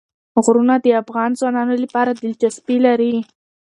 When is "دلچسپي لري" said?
2.21-3.13